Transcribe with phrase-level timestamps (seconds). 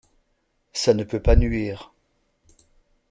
[0.73, 1.93] Ca ne peut pas nuire…